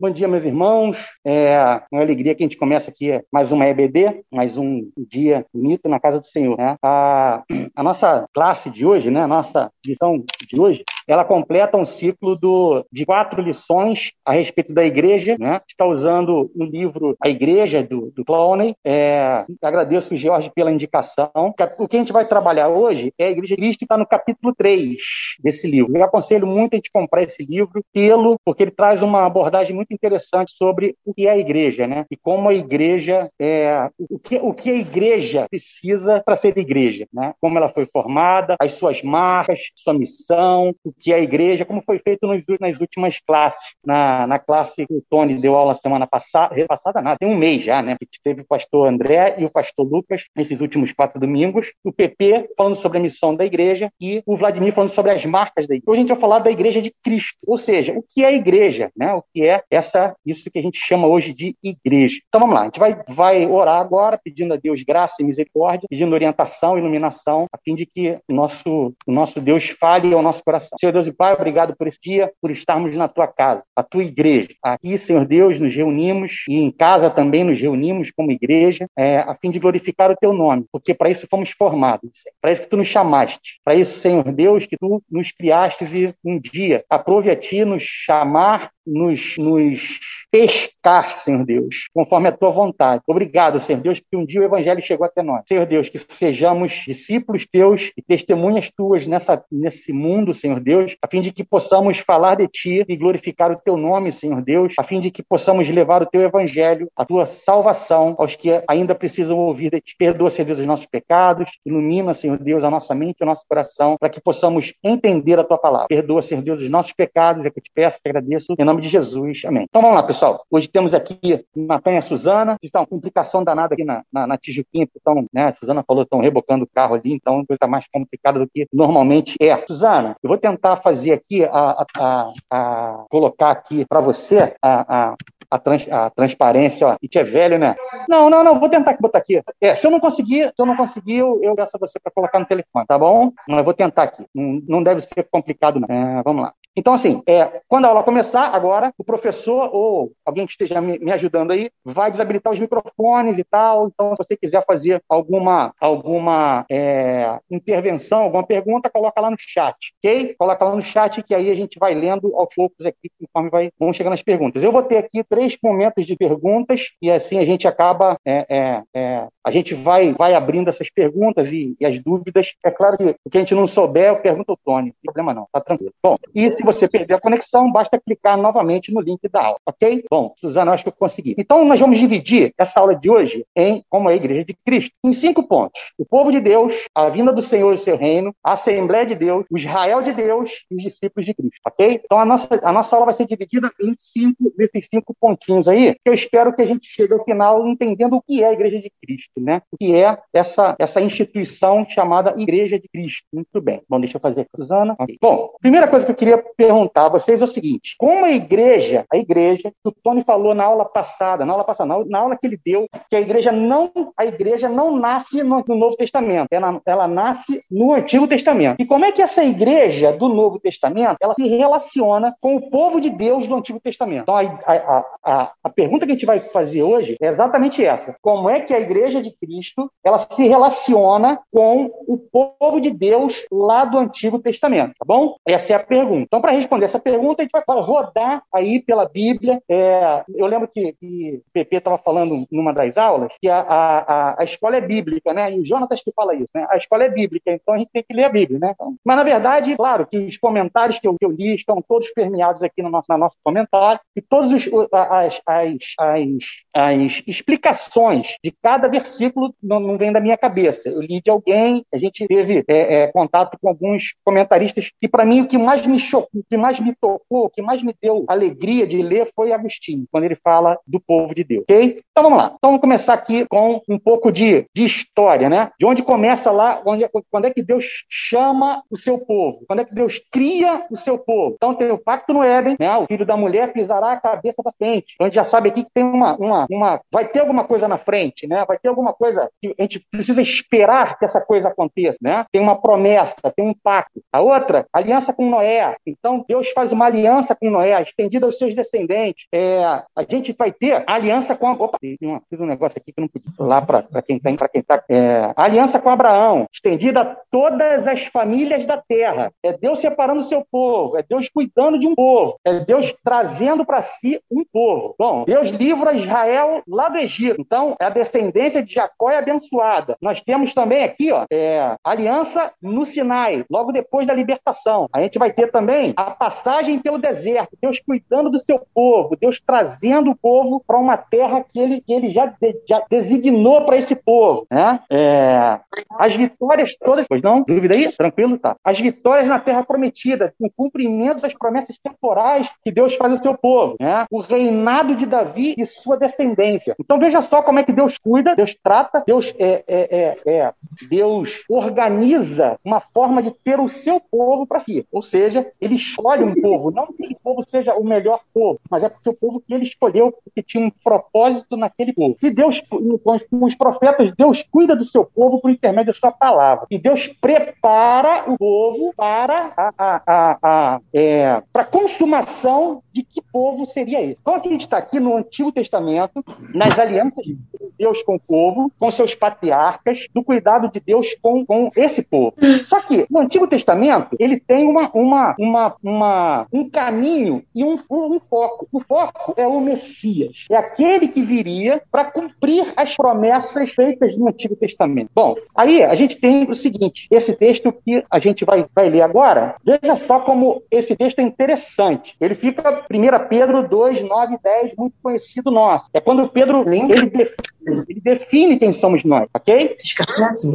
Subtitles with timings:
[0.00, 0.96] Bom dia, meus irmãos.
[1.24, 5.88] É uma alegria que a gente começa aqui mais uma EBD, mais um dia bonito
[5.88, 6.56] na casa do Senhor.
[6.56, 6.76] Né?
[6.80, 7.42] A,
[7.74, 12.36] a nossa classe de hoje, né, a nossa lição de hoje, ela completa um ciclo
[12.36, 15.36] do, de quatro lições a respeito da igreja.
[15.38, 15.60] Né?
[15.66, 18.74] Está usando o livro A Igreja, do, do Clowney.
[18.84, 21.30] É, agradeço Jorge pela indicação.
[21.78, 24.06] O que a gente vai trabalhar hoje é a Igreja de Cristo, que está no
[24.06, 24.96] capítulo 3
[25.40, 25.96] desse livro.
[25.96, 29.92] Eu aconselho muito a gente comprar esse livro, tê-lo, porque ele traz uma abordagem muito
[29.92, 32.04] interessante sobre o que é a igreja, né?
[32.10, 37.06] E como a igreja é o que, o que a igreja precisa para ser igreja,
[37.12, 37.32] né?
[37.40, 41.98] Como ela foi formada, as suas marcas, sua missão, o que a igreja, como foi
[41.98, 43.60] feito nos, nas últimas classes.
[43.84, 47.64] Na, na classe que o Tony deu aula semana passada, repassada nada, tem um mês
[47.64, 47.96] já, né?
[47.98, 52.50] Que teve o pastor André e o pastor Lucas nesses últimos quatro domingos, o PP
[52.56, 55.90] falando sobre a missão da igreja e o Vladimir falando sobre as marcas da igreja.
[55.90, 58.32] Hoje a gente vai falar da igreja de Cristo, ou seja, o que é a
[58.32, 59.12] igreja, né?
[59.14, 62.18] O que é essa isso que a gente chama hoje de igreja.
[62.28, 65.86] Então vamos lá, a gente vai, vai orar agora, pedindo a Deus graça e misericórdia,
[65.88, 70.42] pedindo orientação iluminação, a fim de que o nosso, o nosso Deus fale ao nosso
[70.42, 70.76] coração.
[70.78, 74.04] Senhor Deus e Pai, obrigado por esse dia, por estarmos na tua casa, a tua
[74.04, 74.48] igreja.
[74.62, 79.34] Aqui, Senhor Deus, nos reunimos e em casa também nos reunimos como igreja, é, a
[79.34, 82.76] fim de glorificar o teu nome, porque para isso fomos formados, para isso que tu
[82.76, 87.36] nos chamaste, para isso, Senhor Deus, que tu nos criaste e um dia aprove a
[87.36, 90.00] ti nos chamar nos, nos
[90.30, 93.02] pescar, Senhor Deus, conforme a tua vontade.
[93.06, 95.42] Obrigado, Senhor Deus, porque um dia o Evangelho chegou até nós.
[95.46, 101.08] Senhor Deus, que sejamos discípulos teus e testemunhas tuas nessa, nesse mundo, Senhor Deus, a
[101.08, 104.82] fim de que possamos falar de ti e glorificar o teu nome, Senhor Deus, a
[104.82, 109.38] fim de que possamos levar o teu Evangelho, a tua salvação aos que ainda precisam
[109.38, 109.94] ouvir de ti.
[109.98, 113.44] Perdoa, Senhor Deus, os nossos pecados, ilumina, Senhor Deus, a nossa mente e o nosso
[113.48, 115.88] coração, para que possamos entender a tua palavra.
[115.88, 118.77] Perdoa, Senhor Deus, os nossos pecados, é que eu te peço, te agradeço, em nome
[118.78, 119.42] nome de Jesus.
[119.44, 119.66] Amém.
[119.68, 120.44] Então vamos lá, pessoal.
[120.50, 122.56] Hoje temos aqui Natan e a Suzana.
[122.62, 124.86] Está uma complicação danada aqui na, na, na Tijuquinha.
[124.96, 128.38] Então, né, a Suzana falou que estão rebocando o carro ali, então coisa mais complicada
[128.38, 129.58] do que normalmente é.
[129.66, 135.10] Suzana, eu vou tentar fazer aqui, a, a, a, a colocar aqui para você a,
[135.10, 135.14] a
[135.50, 136.96] a, trans, a transparência, ó.
[137.02, 137.74] E é velho, né?
[138.08, 139.42] Não, não, não, vou tentar botar aqui.
[139.60, 142.12] É, se eu não conseguir, se eu não conseguir, eu, eu peço a você para
[142.12, 143.32] colocar no telefone, tá bom?
[143.48, 144.24] Mas eu vou tentar aqui.
[144.34, 145.88] Não, não deve ser complicado, não.
[145.88, 146.52] É, vamos lá.
[146.78, 151.10] Então, assim, é, quando a aula começar, agora, o professor ou alguém que esteja me,
[151.10, 153.88] ajudando aí vai desabilitar os microfones e tal.
[153.88, 159.74] Então, se você quiser fazer alguma, alguma é, intervenção, alguma pergunta, coloca lá no chat,
[159.98, 160.36] ok?
[160.38, 163.72] Coloca lá no chat que aí a gente vai lendo aos poucos aqui, conforme vai,
[163.76, 164.62] vão chegando as perguntas.
[164.62, 168.82] Eu vou ter aqui três momentos de perguntas e assim a gente acaba, é, é,
[168.94, 172.52] é a gente vai, vai abrindo essas perguntas e, e, as dúvidas.
[172.64, 175.04] É claro que o que a gente não souber, eu pergunto ao Tony, não tem
[175.04, 175.92] problema não, tá tranquilo.
[176.02, 180.04] Bom, e se você perder a conexão, basta clicar novamente no link da aula, ok?
[180.10, 181.34] Bom, Suzana, acho que eu consegui.
[181.38, 185.12] Então, nós vamos dividir essa aula de hoje em, como a Igreja de Cristo, em
[185.12, 185.80] cinco pontos.
[185.98, 189.46] O povo de Deus, a vinda do Senhor e seu reino, a Assembleia de Deus,
[189.50, 192.00] o Israel de Deus e os discípulos de Cristo, ok?
[192.04, 195.94] Então, a nossa, a nossa aula vai ser dividida em cinco, desses cinco pontinhos aí,
[195.94, 198.80] que eu espero que a gente chegue ao final entendendo o que é a Igreja
[198.80, 199.62] de Cristo, né?
[199.72, 203.24] O que é essa, essa instituição chamada Igreja de Cristo.
[203.32, 203.80] Muito bem.
[203.88, 204.94] Bom, deixa eu fazer aqui, Suzana.
[204.98, 205.18] Okay.
[205.20, 209.16] Bom, primeira coisa que eu queria perguntar a vocês o seguinte: como a igreja, a
[209.16, 212.58] igreja, que o Tony falou na aula passada, na aula passada, na aula que ele
[212.64, 217.08] deu, que a igreja não, a igreja não nasce no, no Novo Testamento, ela, ela
[217.08, 218.80] nasce no Antigo Testamento.
[218.80, 223.00] E como é que essa igreja do Novo Testamento, ela se relaciona com o povo
[223.00, 224.22] de Deus do Antigo Testamento?
[224.22, 228.16] Então, a, a, a, a pergunta que a gente vai fazer hoje é exatamente essa:
[228.20, 233.34] como é que a igreja de Cristo, ela se relaciona com o povo de Deus
[233.50, 235.36] lá do Antigo Testamento, tá bom?
[235.46, 236.28] Essa é a pergunta.
[236.38, 239.60] Então, para responder essa pergunta, a gente vai rodar aí pela Bíblia.
[239.68, 244.40] É, eu lembro que, que o PP estava falando numa das aulas que a, a,
[244.40, 245.52] a, escola é bíblica, né?
[245.52, 246.64] E o Jonatas que fala isso, né?
[246.70, 248.70] A escola é bíblica, então a gente tem que ler a Bíblia, né?
[248.72, 252.08] Então, mas, na verdade, claro que os comentários que eu, que eu li estão todos
[252.10, 258.54] permeados aqui no nosso, no nosso comentário e todas as, as, as, as, explicações de
[258.62, 260.88] cada versículo não, não, vem da minha cabeça.
[260.88, 265.24] Eu li de alguém, a gente teve é, é, contato com alguns comentaristas e, para
[265.24, 267.94] mim, o que mais me chocou o que mais me tocou, o que mais me
[268.00, 272.00] deu alegria de ler foi Agostinho, quando ele fala do povo de Deus, ok?
[272.10, 272.46] Então vamos lá.
[272.56, 275.70] Então vamos começar aqui com um pouco de, de história, né?
[275.78, 279.64] De onde começa lá, onde, quando é que Deus chama o seu povo?
[279.66, 281.54] Quando é que Deus cria o seu povo?
[281.56, 282.96] Então tem o pacto no Éden, né?
[282.96, 285.14] O filho da mulher pisará a cabeça da frente.
[285.14, 287.86] Então a gente já sabe aqui que tem uma, uma, uma, vai ter alguma coisa
[287.86, 288.64] na frente, né?
[288.66, 292.44] Vai ter alguma coisa que a gente precisa esperar que essa coisa aconteça, né?
[292.52, 294.20] Tem uma promessa, tem um pacto.
[294.32, 295.96] A outra, aliança com Noé.
[296.18, 299.46] Então Deus faz uma aliança com Noé, estendida aos seus descendentes.
[299.52, 301.70] É, a gente vai ter aliança com.
[301.70, 303.48] Opa, fiz um negócio aqui que não podia.
[303.58, 308.86] Lá para quem está quem tá, é, aliança com Abraão, estendida a todas as famílias
[308.86, 309.52] da terra.
[309.62, 313.84] É Deus separando o seu povo, é Deus cuidando de um povo, é Deus trazendo
[313.84, 315.14] para si um povo.
[315.18, 317.60] Bom, Deus livra Israel lá do Egito.
[317.60, 320.16] Então, a descendência de Jacó é abençoada.
[320.20, 325.08] Nós temos também aqui, ó, é, aliança no Sinai, logo depois da libertação.
[325.12, 329.60] A gente vai ter também a passagem pelo deserto, Deus cuidando do seu povo, Deus
[329.64, 333.96] trazendo o povo para uma terra que ele, que ele já, de, já designou para
[333.96, 334.66] esse povo.
[334.70, 335.00] Né?
[335.10, 335.80] É,
[336.18, 337.62] as vitórias todas, pois não?
[337.62, 338.10] Dúvida aí?
[338.12, 338.58] Tranquilo?
[338.58, 338.76] Tá.
[338.84, 343.56] As vitórias na terra prometida, o cumprimento das promessas temporais que Deus faz ao seu
[343.56, 343.96] povo.
[344.00, 344.26] Né?
[344.30, 346.94] O reinado de Davi e sua descendência.
[346.98, 350.72] Então veja só como é que Deus cuida, Deus trata, Deus, é, é, é, é
[351.08, 355.06] Deus organiza uma forma de ter o seu povo para si.
[355.12, 359.02] Ou seja, ele escolhe um povo, não que aquele povo seja o melhor povo, mas
[359.02, 362.36] é porque o povo que ele escolheu, que tinha um propósito naquele povo.
[362.42, 366.86] E Deus, com os profetas, Deus cuida do seu povo por intermédio da sua palavra.
[366.90, 373.42] E Deus prepara o povo para a, a, a, a é, para consumação de que
[373.52, 374.38] povo seria esse.
[374.40, 377.58] Então, a gente está aqui no Antigo Testamento, nas alianças de
[377.98, 382.54] Deus com o povo, com seus patriarcas, do cuidado de Deus com, com esse povo.
[382.86, 387.98] Só que no Antigo Testamento, ele tem uma, uma, uma, uma um caminho e um,
[388.10, 388.88] um, um foco.
[388.92, 390.66] O foco é o Messias.
[390.70, 395.30] É aquele que viria para cumprir as promessas feitas no Antigo Testamento.
[395.34, 399.22] Bom, aí a gente tem o seguinte: esse texto que a gente vai, vai ler
[399.22, 402.34] agora, veja só como esse texto é interessante.
[402.40, 406.06] Ele fica, 1 Pedro 2, 9 e 10, muito conhecido nosso.
[406.12, 409.96] É quando Pedro ele define, ele define quem somos nós, ok?
[410.40, 410.72] Assim.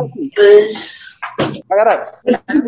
[1.69, 2.19] Galera,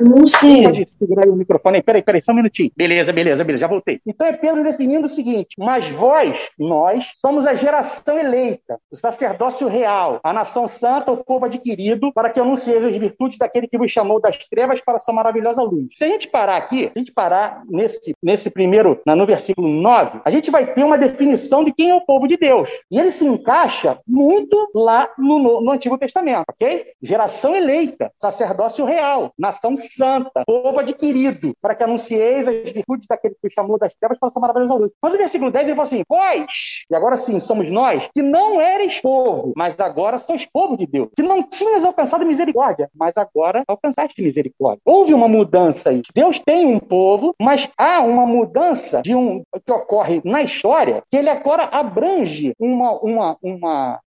[0.01, 0.87] não sei.
[0.97, 1.83] Segurar o microfone aí.
[1.83, 2.71] Peraí, peraí, só um minutinho.
[2.75, 3.99] Beleza, beleza, beleza, já voltei.
[4.05, 9.67] Então é Pedro definindo o seguinte: Mas vós, nós, somos a geração eleita, o sacerdócio
[9.67, 13.91] real, a nação santa, o povo adquirido, para que anuncieis as virtudes daquele que vos
[13.91, 15.87] chamou das trevas para a sua maravilhosa luz.
[15.95, 20.21] Se a gente parar aqui, se a gente parar nesse, nesse primeiro, no versículo 9,
[20.23, 22.69] a gente vai ter uma definição de quem é o povo de Deus.
[22.89, 26.93] E ele se encaixa muito lá no, no, no Antigo Testamento, ok?
[27.01, 33.35] Geração eleita, sacerdócio sacerdócio real, nação santa, povo adquirido, para que anuncieis as virtudes daquele
[33.41, 34.91] que chamou das trevas para a maravilhosa luz.
[35.01, 36.45] Mas o versículo 10 ele fala assim: Vós,
[36.89, 41.09] e agora sim, somos nós, que não eres povo, mas agora sois povo de Deus,
[41.15, 44.81] que não tinhas alcançado misericórdia, mas agora alcançaste misericórdia.
[44.85, 46.01] Houve uma mudança aí.
[46.13, 51.17] Deus tem um povo, mas há uma mudança de um que ocorre na história, que
[51.17, 53.99] ele agora abrange uma, uma, uma,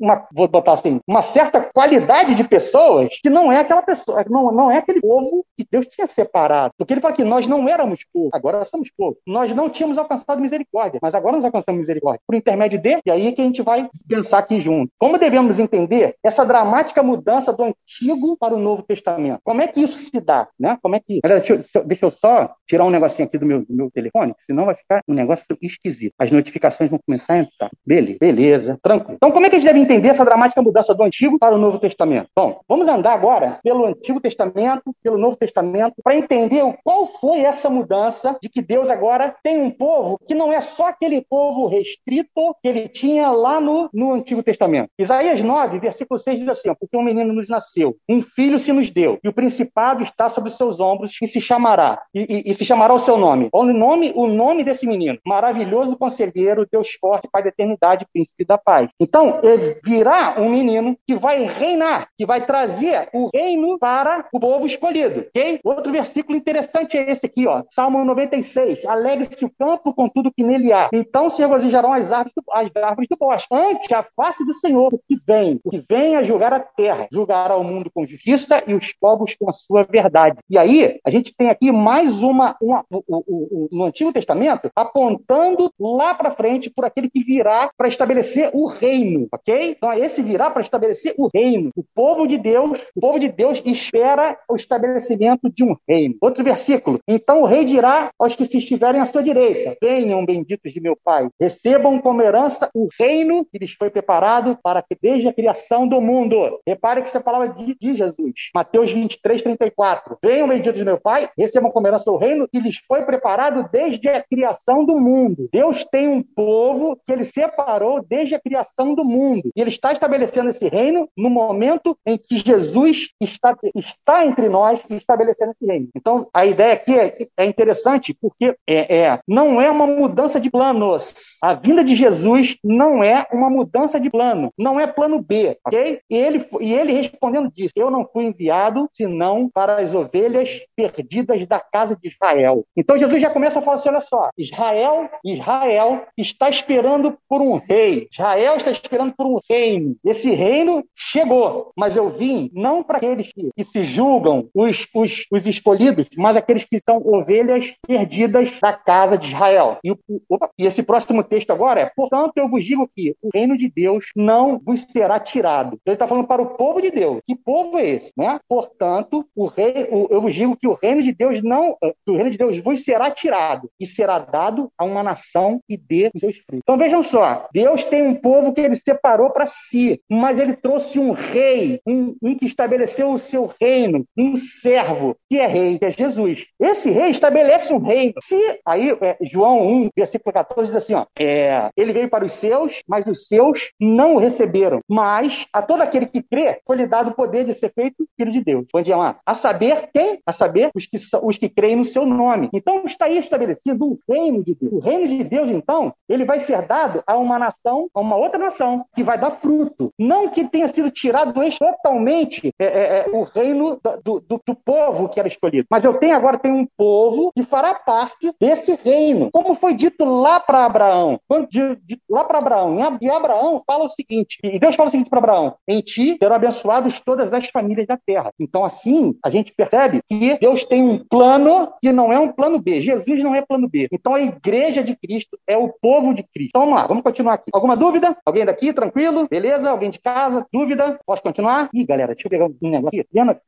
[0.00, 4.24] uma vou botar assim, uma certa qualidade de pessoas que não é aquela aquela pessoa,
[4.28, 6.74] não, não é aquele povo que Deus tinha separado.
[6.78, 9.16] Porque ele fala que nós não éramos povo, agora somos povo.
[9.26, 12.20] Nós não tínhamos alcançado misericórdia, mas agora nós alcançamos misericórdia.
[12.26, 14.90] Por intermédio de, e aí é que a gente vai pensar aqui junto.
[14.98, 19.40] Como devemos entender essa dramática mudança do Antigo para o Novo Testamento?
[19.44, 20.48] Como é que isso se dá?
[20.58, 20.78] Né?
[20.82, 21.20] Como é que.
[21.22, 24.66] Deixa eu, deixa eu só tirar um negocinho aqui do meu, do meu telefone, senão
[24.66, 26.14] vai ficar um negócio esquisito.
[26.18, 27.70] As notificações vão começar a entrar.
[27.84, 29.16] Beleza, beleza, tranquilo.
[29.16, 31.58] Então, como é que a gente deve entender essa dramática mudança do Antigo para o
[31.58, 32.28] Novo Testamento?
[32.34, 37.70] Bom, vamos andar agora pelo Antigo Testamento, pelo Novo Testamento, para entender qual foi essa
[37.70, 42.54] mudança de que Deus agora tem um povo que não é só aquele povo restrito
[42.60, 44.90] que ele tinha lá no, no Antigo Testamento.
[44.98, 48.90] Isaías 9, versículo 6 diz assim: Porque um menino nos nasceu, um filho se nos
[48.90, 52.54] deu, e o principado está sobre os seus ombros, e se chamará, e, e, e
[52.54, 53.48] se chamará o seu nome.
[53.54, 58.58] O nome, o nome desse menino, maravilhoso conselheiro, Deus forte, Pai da eternidade, príncipe da
[58.58, 58.90] paz.
[59.00, 59.40] Então,
[59.82, 65.26] virá um menino que vai reinar, que vai trazer o reino para o povo escolhido,
[65.28, 65.60] ok?
[65.64, 67.62] Outro versículo interessante é esse aqui, ó.
[67.70, 68.84] Salmo 96.
[68.84, 70.88] Alegre-se o campo com tudo que nele há.
[70.92, 73.48] Então se regozijarão as árvores, do, as árvores do bosque.
[73.52, 77.06] Ante a face do Senhor, o que vem, o que vem a julgar a terra,
[77.10, 80.38] julgará o mundo com justiça e os povos com a sua verdade.
[80.48, 84.70] E aí, a gente tem aqui mais uma, uma o, o, o, no Antigo Testamento,
[84.74, 89.70] apontando lá para frente por aquele que virá para estabelecer o reino, ok?
[89.70, 91.70] Então, esse virá para estabelecer o reino.
[91.76, 96.16] O povo de Deus, o povo de Deus Deus espera o estabelecimento de um reino.
[96.20, 96.98] Outro versículo.
[97.06, 100.96] Então o rei dirá aos que se estiverem à sua direita: Venham, benditos de meu
[101.02, 105.86] Pai, recebam como herança o reino que lhes foi preparado para que desde a criação
[105.86, 106.60] do mundo.
[106.66, 108.32] Repare que essa palavra de, de Jesus.
[108.54, 110.18] Mateus 23, 34.
[110.22, 114.08] Venham, benditos de meu Pai, recebam como herança o reino que lhes foi preparado desde
[114.08, 115.48] a criação do mundo.
[115.52, 119.50] Deus tem um povo que ele separou desde a criação do mundo.
[119.54, 125.52] E ele está estabelecendo esse reino no momento em que Jesus está entre nós estabelecendo
[125.52, 125.88] esse reino.
[125.94, 130.50] Então, a ideia aqui é, é interessante porque é, é, não é uma mudança de
[130.50, 131.14] planos.
[131.42, 136.00] A vinda de Jesus não é uma mudança de plano, não é plano B, ok?
[136.08, 141.46] E ele, e ele respondendo disse: Eu não fui enviado senão para as ovelhas perdidas
[141.46, 142.64] da casa de Israel.
[142.76, 147.56] Então Jesus já começa a falar assim: olha só, Israel, Israel está esperando por um
[147.56, 148.08] rei.
[148.12, 149.96] Israel está esperando por um reino.
[150.04, 155.26] Esse reino chegou, mas eu vim não para aqueles que, que, se julgam os, os,
[155.30, 159.78] os escolhidos, mas aqueles que são ovelhas perdidas da casa de Israel.
[159.84, 159.94] E,
[160.28, 163.70] opa, e esse próximo texto agora é: portanto, eu vos digo que o reino de
[163.70, 165.78] Deus não vos será tirado.
[165.86, 167.20] Ele está falando para o povo de Deus.
[167.26, 168.12] Que povo é esse?
[168.16, 168.38] Né?
[168.48, 172.14] Portanto, o rei, o, eu vos digo que o reino de Deus não, eh, o
[172.14, 176.20] reino de Deus vos será tirado e será dado a uma nação que dê os
[176.20, 176.60] seus frutos.
[176.62, 180.98] Então vejam só, Deus tem um povo que ele separou para si, mas ele trouxe
[180.98, 185.84] um rei, um, um que estabeleceu o seu reino, um servo que é rei, que
[185.84, 186.46] é Jesus.
[186.60, 188.14] Esse rei estabelece um reino.
[188.22, 192.32] Se aí é, João 1, versículo 14 diz assim, ó, é, ele veio para os
[192.32, 194.80] seus, mas os seus não o receberam.
[194.88, 198.32] Mas a todo aquele que crê foi lhe dado o poder de ser feito filho
[198.32, 198.66] de Deus.
[198.74, 199.18] Onde é lá?
[199.24, 200.20] A saber quem?
[200.26, 202.48] A saber os que, os que creem no seu nome.
[202.52, 204.72] Então está aí estabelecido o reino de Deus.
[204.72, 208.38] O reino de Deus, então, ele vai ser dado a uma nação, a uma outra
[208.38, 209.92] nação, que vai dar fruto.
[209.98, 215.18] Não que tenha sido tirado totalmente é, é, o reino do, do, do, povo que
[215.18, 215.66] era escolhido.
[215.70, 219.30] Mas eu tenho agora tenho um povo que fará parte desse reino.
[219.32, 221.18] Como foi dito lá para Abraão.
[221.28, 222.76] Quando, de, de, lá para Abraão.
[223.00, 226.36] E Abraão fala o seguinte, e Deus fala o seguinte para Abraão: em ti serão
[226.36, 228.30] abençoados todas as famílias da terra.
[228.38, 232.58] Então, assim, a gente percebe que Deus tem um plano que não é um plano
[232.58, 232.80] B.
[232.80, 233.88] Jesus não é plano B.
[233.92, 236.50] Então, a igreja de Cristo é o povo de Cristo.
[236.50, 237.50] Então, vamos lá, vamos continuar aqui.
[237.52, 238.16] Alguma dúvida?
[238.24, 238.72] Alguém daqui?
[238.72, 239.26] Tranquilo?
[239.28, 239.70] Beleza?
[239.70, 240.46] Alguém de casa?
[240.52, 240.98] Dúvida?
[241.06, 241.68] Posso continuar?
[241.74, 243.06] Ih, galera, deixa eu pegar um negócio aqui.
[243.10, 243.40] Diana,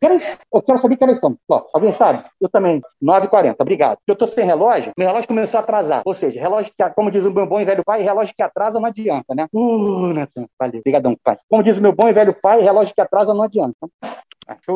[0.52, 1.36] eu quero saber que elas são.
[1.72, 2.24] Alguém sabe?
[2.40, 2.80] Eu também.
[3.02, 3.98] 9h40, obrigado.
[4.06, 6.02] Eu tô sem relógio, meu relógio começou a atrasar.
[6.04, 8.80] Ou seja, relógio que, como diz o meu bom e velho pai, relógio que atrasa
[8.80, 9.46] não adianta, né?
[9.52, 10.80] Uh, Natan, valeu.
[10.80, 11.36] Obrigadão, pai.
[11.48, 13.76] Como diz o meu bom e velho pai, relógio que atrasa não adianta.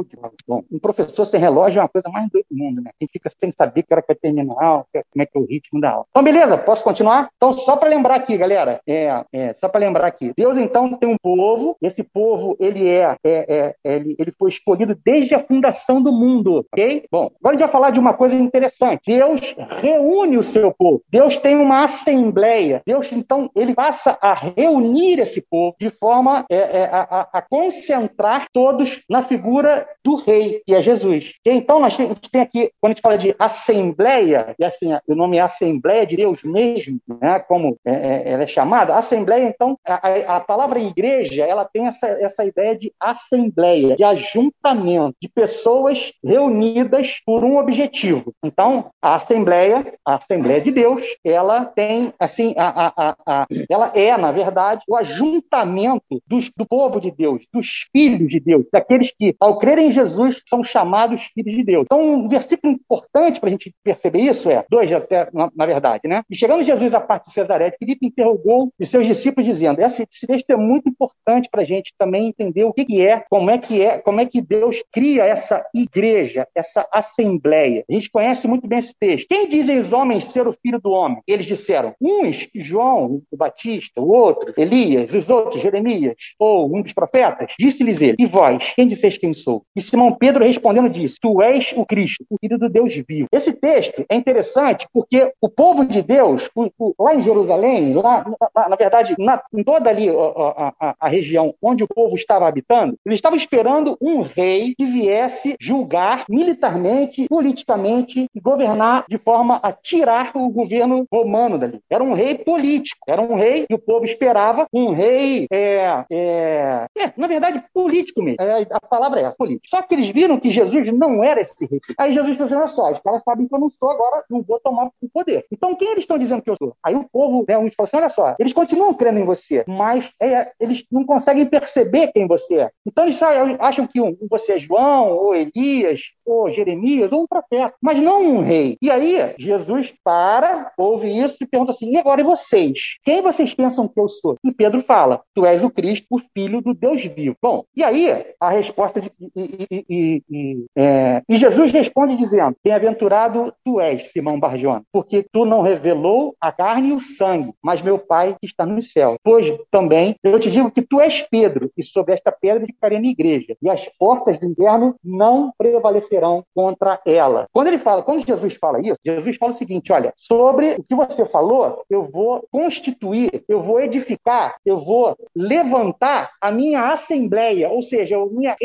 [0.09, 0.33] De bola.
[0.47, 2.91] Bom, um professor sem relógio é uma coisa mais doida do mundo, né?
[2.91, 5.37] A gente fica sem saber que hora que vai terminar a aula, como é que
[5.37, 6.07] é o ritmo da aula.
[6.11, 7.29] Então, beleza, posso continuar?
[7.37, 11.09] Então, só para lembrar aqui, galera, é, é só para lembrar aqui, Deus então tem
[11.09, 16.01] um povo, esse povo, ele é, é, é, ele, ele foi escolhido desde a fundação
[16.03, 17.05] do mundo, ok?
[17.11, 19.03] Bom, agora a gente vai falar de uma coisa interessante.
[19.07, 21.03] Deus reúne o seu povo.
[21.11, 22.83] Deus tem uma assembleia.
[22.87, 28.47] Deus, então, ele passa a reunir esse povo de forma é, é, a, a concentrar
[28.53, 31.33] todos na figura figura do rei, que é Jesus.
[31.45, 34.65] E então, nós tem, a gente tem aqui, quando a gente fala de assembleia, e
[34.65, 38.97] assim, o nome é Assembleia de Deus mesmo, né, como é, é, ela é chamada,
[38.97, 45.17] assembleia, então, a, a, palavra igreja, ela tem essa, essa ideia de assembleia, de ajuntamento,
[45.21, 48.33] de pessoas reunidas por um objetivo.
[48.45, 54.17] Então, a assembleia, a Assembleia de Deus, ela tem, assim, a, a, a, ela é,
[54.17, 59.35] na verdade, o ajuntamento dos, do povo de Deus, dos filhos de Deus, daqueles que,
[59.49, 61.85] ao crer em Jesus, são chamados filhos de Deus.
[61.85, 66.07] Então, um versículo importante para a gente perceber isso é, dois até, na, na, verdade,
[66.07, 66.23] né?
[66.31, 70.27] E chegando Jesus à parte de Cesarete, Filipe interrogou os seus discípulos dizendo, esse, esse
[70.27, 73.59] texto é muito importante para a gente também entender o que, que é, como é
[73.59, 77.85] que é, como é que Deus cria essa igreja, essa assembleia.
[77.89, 79.29] A gente conhece muito bem esse texto.
[79.29, 81.21] Quem dizem os homens ser o filho do homem?
[81.27, 86.93] Eles disseram, uns, João, o Batista, o outro, Elias, os outros, Jeremias, ou um dos
[86.93, 87.53] profetas.
[87.59, 89.33] Disse-lhes ele, e vós, quem disseis quem
[89.77, 93.29] E Simão Pedro respondendo disse: Tu és o Cristo, o Filho do Deus vivo.
[93.33, 98.25] Esse texto é interessante porque o povo de Deus, o, o, lá em Jerusalém, lá,
[98.55, 102.47] na, na verdade, na, em toda ali a, a, a, região onde o povo estava
[102.47, 109.61] habitando, eles estavam esperando um rei que viesse julgar militarmente, politicamente e governar de forma
[109.63, 111.81] a tirar o governo romano dali.
[111.91, 116.87] Era um rei político, era um rei que o povo esperava, um rei, é, é,
[116.97, 118.37] é na verdade, político mesmo.
[118.41, 119.69] É, a palavra é essa política.
[119.69, 121.81] Só que eles viram que Jesus não era esse rei.
[121.99, 124.43] Aí Jesus falou assim: olha só, os caras sabem que eu não sou agora, não
[124.43, 125.45] vou tomar o poder.
[125.53, 126.75] Então quem eles estão dizendo que eu sou?
[126.83, 130.11] Aí o povo, né, uns falam assim: olha só, eles continuam crendo em você, mas
[130.21, 132.71] é, eles não conseguem perceber quem você é.
[132.87, 133.21] Então eles
[133.59, 138.23] acham que um, você é João, ou Elias, ou Jeremias, ou um profeta, mas não
[138.23, 138.77] um rei.
[138.81, 142.97] E aí Jesus para, ouve isso e pergunta assim: e agora e vocês?
[143.05, 144.37] Quem vocês pensam que eu sou?
[144.45, 147.37] E Pedro fala: tu és o Cristo, o Filho do Deus vivo.
[147.43, 148.09] Bom, e aí
[148.41, 149.11] a resposta de.
[149.21, 155.45] E, e, e, e é, Jesus responde dizendo: Bem-aventurado tu és, Simão Barjona, porque tu
[155.45, 159.17] não revelou a carne e o sangue, mas meu Pai que está no céu.
[159.23, 163.13] Pois também eu te digo que tu és Pedro, e sobre esta pedra ficarei minha
[163.13, 167.47] igreja, e as portas do inferno não prevalecerão contra ela.
[167.53, 170.95] Quando ele fala, quando Jesus fala isso, Jesus fala o seguinte: olha, sobre o que
[170.95, 177.83] você falou, eu vou constituir, eu vou edificar, eu vou levantar a minha assembleia, ou
[177.83, 178.57] seja, a minha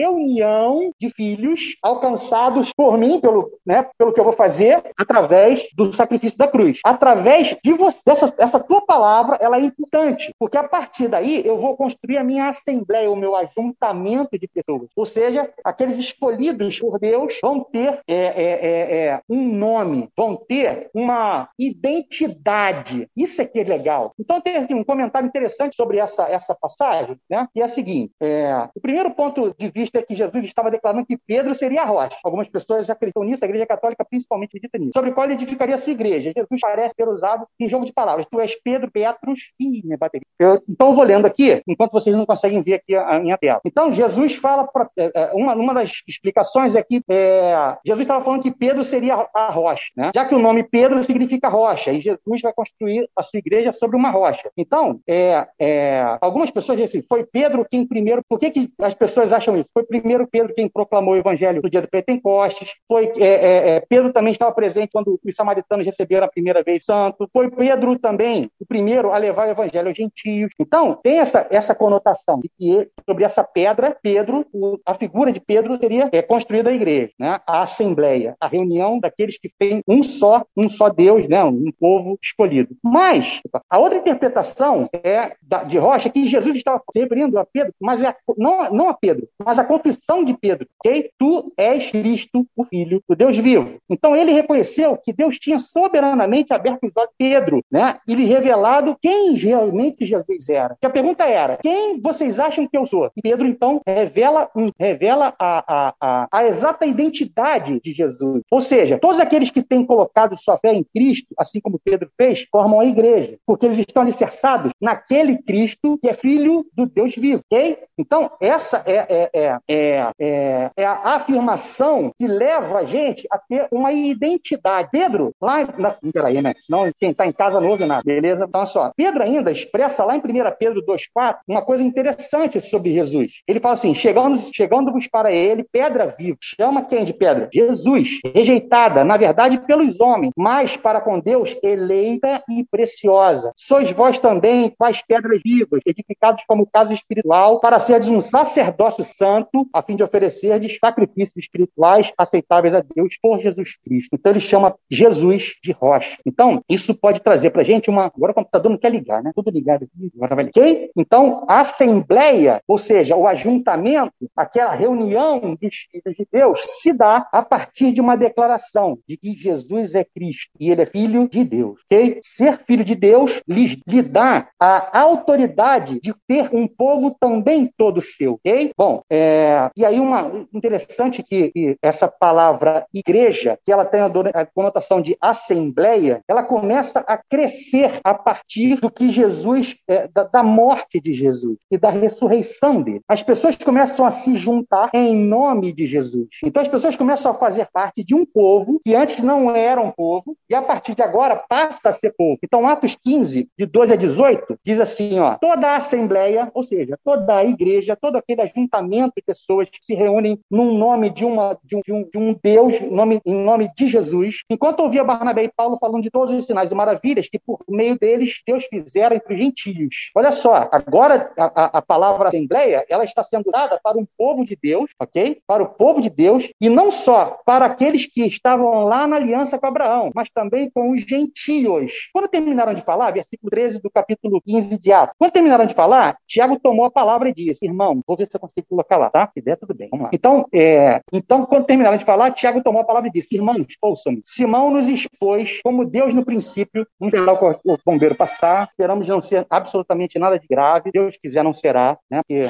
[0.43, 5.93] reunião de filhos alcançados por mim, pelo, né, pelo que eu vou fazer, através do
[5.93, 6.79] sacrifício da cruz.
[6.83, 11.57] Através de você, essa, essa tua palavra, ela é importante, porque a partir daí eu
[11.57, 14.89] vou construir a minha assembleia, o meu ajuntamento de pessoas.
[14.95, 20.35] Ou seja, aqueles escolhidos por Deus vão ter é, é, é, é um nome, vão
[20.35, 23.07] ter uma identidade.
[23.15, 24.13] Isso aqui é legal.
[24.19, 27.47] Então aqui um comentário interessante sobre essa, essa passagem, né?
[27.55, 31.05] E é o seguinte: é, o primeiro ponto de vista é que Jesus estava declarando
[31.05, 32.17] que Pedro seria a rocha.
[32.23, 34.91] Algumas pessoas acreditam nisso, a Igreja Católica principalmente acredita nisso.
[34.93, 36.33] Sobre qual edificaria a sua igreja.
[36.35, 38.25] Jesus parece ter usado em jogo de palavras.
[38.29, 40.25] Tu és Pedro, Petrus e minha bateria.
[40.39, 43.37] Eu, então eu vou lendo aqui, enquanto vocês não conseguem ver aqui a, a minha
[43.37, 43.61] tela.
[43.65, 48.23] Então Jesus fala, pra, é, é uma, uma das explicações é que é, Jesus estava
[48.23, 50.11] falando que Pedro seria a rocha, né?
[50.15, 53.95] Já que o nome Pedro significa rocha, e Jesus vai construir a sua igreja sobre
[53.95, 54.49] uma rocha.
[54.57, 58.21] Então, é, é, algumas pessoas dizem assim, foi Pedro quem primeiro.
[58.27, 59.69] Por que, que as pessoas acham isso?
[59.73, 62.69] Foi primeiro Pedro quem proclamou o evangelho no dia do Pentecostes.
[62.87, 66.85] Foi é, é, é, Pedro também estava presente quando os samaritanos receberam a primeira vez
[66.85, 67.29] santo.
[67.31, 70.51] Foi Pedro também o primeiro a levar o evangelho aos gentios.
[70.59, 75.39] Então, tem essa, essa conotação de que sobre essa pedra, Pedro, o, a figura de
[75.39, 77.39] Pedro seria é, construída a igreja, né?
[77.47, 81.43] a assembleia, a reunião daqueles que têm um só, um só Deus, né?
[81.43, 82.75] um povo escolhido.
[82.83, 88.01] Mas, a outra interpretação é da, de Rocha que Jesus estava referindo a Pedro, mas
[88.01, 91.09] é não, não a Pedro, mas a confissão de Pedro, ok?
[91.17, 93.77] Tu és Cristo, o Filho do Deus vivo.
[93.89, 97.99] Então ele reconheceu que Deus tinha soberanamente aberto os olhos de Pedro, né?
[98.07, 100.75] E lhe revelado quem realmente Jesus era.
[100.79, 103.09] Que a pergunta era: quem vocês acham que eu sou?
[103.15, 108.41] E Pedro então revela, revela a, a, a, a exata identidade de Jesus.
[108.51, 112.45] Ou seja, todos aqueles que têm colocado sua fé em Cristo, assim como Pedro fez,
[112.51, 117.41] formam a igreja, porque eles estão alicerçados naquele Cristo que é filho do Deus vivo,
[117.51, 117.77] ok?
[117.97, 123.67] Então, essa é, é, é, é, é a afirmação que leva a gente a ter
[123.71, 124.89] uma identidade.
[124.91, 125.63] Pedro, lá.
[125.77, 126.53] Na, peraí, né?
[126.69, 128.45] Não, quem está em casa não ouve nada, beleza?
[128.47, 128.91] Então, só.
[128.95, 130.21] Pedro ainda expressa lá em 1
[130.57, 133.31] Pedro 2,4 uma coisa interessante sobre Jesus.
[133.47, 136.37] Ele fala assim: chegando-vos chegando para ele, pedra viva.
[136.41, 137.49] Chama quem de pedra?
[137.53, 138.09] Jesus.
[138.33, 143.51] Rejeitada, na verdade, pelos homens, mas para com Deus, eleita e preciosa.
[143.55, 149.67] Sois vós também, quais pedras vivas, edificados como casa espiritual, para seres um sacerdócio santo,
[149.73, 154.09] a fim de oferecer sacrifícios espirituais aceitáveis a Deus por Jesus Cristo.
[154.13, 156.17] Então ele chama Jesus de rocha.
[156.25, 158.05] Então, isso pode trazer para a gente uma.
[158.05, 159.31] Agora o computador não quer ligar, né?
[159.35, 160.61] Tudo ligado aqui, agora vai ligar.
[160.61, 160.91] Ok?
[160.95, 167.27] Então, a assembleia, ou seja, o ajuntamento, aquela reunião dos filhos de Deus, se dá
[167.31, 171.43] a partir de uma declaração de que Jesus é Cristo e ele é filho de
[171.43, 171.79] Deus.
[171.85, 172.19] Ok?
[172.23, 178.01] Ser filho de Deus lhe, lhe dá a autoridade de ter um povo também todo
[178.01, 178.33] seu.
[178.33, 178.71] Ok?
[178.77, 184.11] Bom, é, e aí uma interessante que, que essa palavra igreja, que ela tem a,
[184.33, 190.23] a conotação de assembleia, ela começa a crescer a partir do que Jesus, é, da,
[190.23, 193.01] da, morte de Jesus e da ressurreição dele.
[193.07, 196.27] As pessoas começam a se juntar em nome de Jesus.
[196.43, 199.91] Então as pessoas começam a fazer parte de um povo que antes não era um
[199.91, 202.37] povo e a partir de agora passa a ser povo.
[202.43, 206.97] Então Atos 15, de 12 a 18, diz assim, ó, toda a assembleia, ou seja,
[207.03, 211.57] toda a igreja, todo aquele ajuntamento de pessoas que se reúnem num nome de, uma,
[211.63, 215.43] de, um, de um, de um Deus, nome, em nome de Jesus, enquanto ouvia Barnabé
[215.43, 219.15] e Paulo falando de todos os sinais e maravilhas que por meio deles Deus fizera
[219.15, 220.11] entre os gentios.
[220.15, 224.57] Olha só, agora a, a, palavra assembleia, ela está sendo dada para um povo de
[224.61, 225.39] Deus, ok?
[225.45, 229.57] Para o povo de Deus, e não só para aqueles que estavam lá na aliança
[229.57, 231.93] com Abraão, mas também com os gentios.
[232.11, 236.17] Quando terminaram de falar, versículo 13 do capítulo 15 de Atos, quando terminaram de falar,
[236.27, 239.29] Tiago tomou a palavra e disse, irmão, vou ver se eu consigo colocar lá, tá?
[239.33, 239.89] Se quiser, tudo bem.
[239.91, 240.09] Vamos lá.
[240.13, 244.21] Então, é, então quando terminarmos de falar, Tiago tomou a palavra e disse: Irmãos, ouçam-me.
[244.25, 249.45] Simão nos expôs como Deus no princípio, não esperar o bombeiro passar, esperamos não ser
[249.49, 250.91] absolutamente nada de grave.
[250.91, 252.21] Deus quiser, não será, né?
[252.27, 252.49] Porque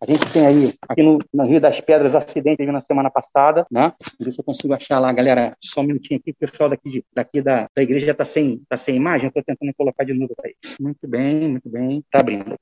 [0.00, 3.92] a gente tem aí, aqui no, no Rio das Pedras, acidente na semana passada, né?
[4.20, 5.52] Ver se eu consigo achar lá, galera.
[5.62, 8.76] Só um minutinho aqui, o pessoal daqui, de, daqui da, da igreja está sem, tá
[8.76, 10.76] sem imagem, eu estou tentando colocar de novo eles.
[10.80, 11.98] Muito bem, muito bem.
[11.98, 12.56] Está abrindo.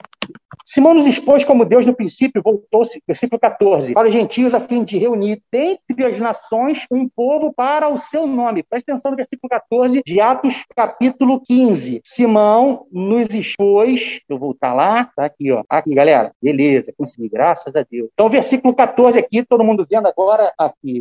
[0.64, 4.82] Simão nos expôs como Deus no princípio, voltou-se, versículo 14, para os gentios a fim
[4.82, 8.64] de reunir dentre as nações um povo para o seu nome.
[8.64, 12.00] Presta atenção no versículo 14 de Atos, capítulo 15.
[12.04, 15.62] Simão nos expôs, eu vou voltar lá, tá aqui, ó.
[15.68, 16.32] Aqui, galera.
[16.42, 18.08] Beleza, consegui, graças a Deus.
[18.12, 21.00] Então, versículo 14 aqui, todo mundo vendo agora, aqui,